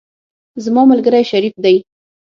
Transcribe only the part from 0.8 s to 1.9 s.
ملګری شریف دی.